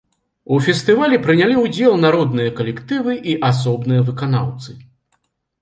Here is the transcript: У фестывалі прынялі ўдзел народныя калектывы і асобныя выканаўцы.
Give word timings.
У 0.53 0.55
фестывалі 0.67 1.19
прынялі 1.27 1.57
ўдзел 1.65 1.93
народныя 2.05 2.53
калектывы 2.61 3.13
і 3.35 3.39
асобныя 3.51 4.01
выканаўцы. 4.09 4.71